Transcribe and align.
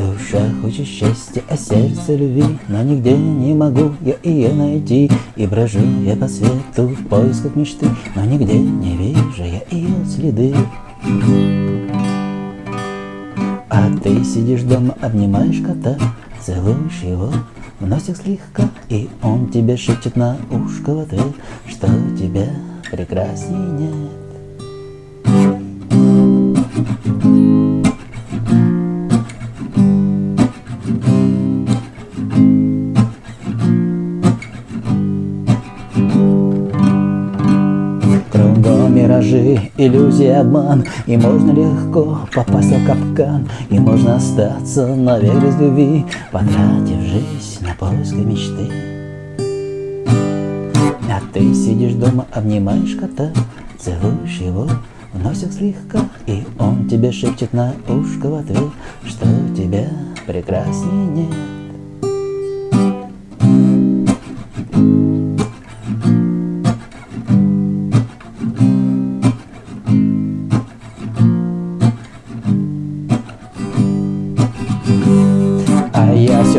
Душа 0.00 0.40
хочет 0.62 0.86
счастья, 0.86 1.42
а 1.48 1.56
сердце 1.58 2.14
любви 2.16 2.44
Но 2.68 2.82
нигде 2.82 3.14
не 3.14 3.52
могу 3.52 3.92
я 4.00 4.14
ее 4.22 4.52
найти. 4.54 5.10
И 5.36 5.46
брожу 5.46 5.80
я 6.02 6.16
по 6.16 6.26
свету 6.26 6.88
в 6.88 7.06
поисках 7.08 7.54
мечты 7.54 7.86
Но 8.14 8.24
нигде 8.24 8.58
не 8.58 8.96
вижу 8.96 9.42
я 9.42 9.60
ее 9.70 10.06
следы. 10.06 10.54
А 13.68 13.90
ты 14.02 14.24
сидишь 14.24 14.62
дома, 14.62 14.96
обнимаешь 15.02 15.60
кота 15.60 15.98
Целуешь 16.40 17.02
его 17.02 17.30
в 17.78 17.86
носик 17.86 18.16
слегка 18.16 18.70
И 18.88 19.10
он 19.22 19.48
тебе 19.48 19.76
шепчет 19.76 20.16
на 20.16 20.38
ушко 20.50 20.94
в 20.94 21.00
ответ 21.00 21.34
Что 21.68 21.88
тебя 22.18 22.48
прекрасней 22.90 23.56
нет. 23.56 24.10
Кругом 27.22 27.69
миражи, 39.20 39.70
иллюзии, 39.76 40.28
обман. 40.28 40.84
И 41.06 41.16
можно 41.16 41.52
легко 41.52 42.20
попасть 42.34 42.72
в 42.72 42.86
капкан. 42.86 43.48
И 43.70 43.78
можно 43.78 44.16
остаться 44.16 44.86
навек 44.86 45.42
без 45.42 45.56
любви. 45.56 46.04
Потратив 46.32 47.00
жизнь 47.00 47.60
на 47.60 47.74
поиски 47.74 48.16
мечты. 48.16 48.70
А 51.08 51.20
ты 51.32 51.54
сидишь 51.54 51.94
дома, 51.94 52.26
обнимаешь 52.32 52.94
кота 52.94 53.30
Целуешь 53.78 54.38
его 54.38 54.68
в 55.12 55.22
носик 55.22 55.52
слегка 55.52 56.00
И 56.26 56.44
он 56.58 56.88
тебе 56.88 57.10
шепчет 57.10 57.52
на 57.52 57.72
ушко 57.88 58.28
в 58.28 58.34
ответ 58.36 58.70
Что 59.04 59.26
тебя 59.56 59.88
прекрасней 60.26 61.06
нет 61.08 61.59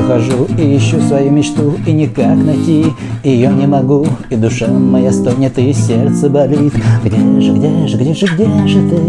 все 0.02 0.08
хожу 0.08 0.46
и 0.58 0.78
ищу 0.78 1.00
свою 1.02 1.32
мечту 1.32 1.76
И 1.86 1.92
никак 1.92 2.38
найти. 2.38 2.86
Ее 3.24 3.50
не 3.54 3.68
могу 3.68 4.06
И 4.30 4.36
душа 4.36 4.68
моя 4.68 5.12
стонет 5.12 5.58
и 5.58 5.74
сердце 5.74 6.30
болит. 6.30 6.74
Где 7.04 7.18
же, 7.42 7.54
где 7.54 7.88
же, 7.88 7.98
где 7.98 8.14
же, 8.14 8.26
где 8.28 8.68
же 8.68 8.90
ты? 8.90 9.00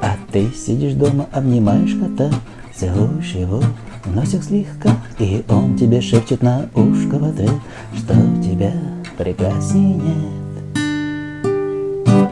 А 0.00 0.16
ты 0.32 0.48
сидишь 0.54 0.94
дома, 0.94 1.26
обнимаешь 1.32 1.94
кота 1.94 2.30
Целуешь 2.74 3.32
его 3.32 3.60
в 4.04 4.14
носик 4.14 4.42
слегка 4.42 4.90
И 5.18 5.42
он 5.48 5.76
тебе 5.76 6.00
шепчет 6.00 6.42
на 6.42 6.66
ушко 6.74 7.18
в 7.18 7.24
ответ 7.24 7.50
Что 7.96 8.14
тебя 8.42 8.72
прекрасней 9.16 9.94
нет. 9.94 10.48
А 12.06 12.30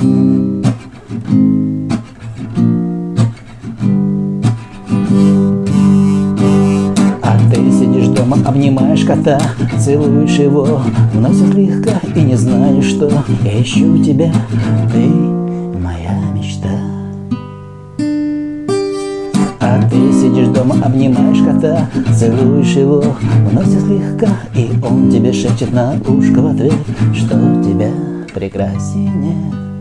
ты 0.00 0.43
сидишь 7.84 8.08
дома, 8.08 8.38
обнимаешь 8.44 9.04
кота 9.04 9.38
Целуешь 9.78 10.38
его 10.38 10.80
в 11.12 11.20
носик 11.20 11.52
слегка 11.52 12.00
И 12.14 12.20
не 12.20 12.36
знаешь, 12.36 12.86
что 12.86 13.10
я 13.42 13.62
ищу 13.62 14.02
тебя. 14.02 14.32
Ты 14.92 15.06
моя 15.78 16.18
мечта. 16.34 16.70
А 19.60 19.88
ты 19.90 20.12
сидишь 20.12 20.48
дома, 20.48 20.76
обнимаешь 20.82 21.42
кота 21.44 21.88
Целуешь 22.16 22.76
его 22.76 23.00
в 23.00 23.54
носик 23.54 23.80
слегка 23.80 24.28
И 24.54 24.70
он 24.82 25.10
тебе 25.10 25.32
шепчет 25.32 25.72
на 25.72 25.94
ушко 26.08 26.40
в 26.40 26.46
ответ 26.46 26.74
Что 27.14 27.34
тебя 27.62 27.90
прекрасней 28.34 29.08
нет 29.08 29.73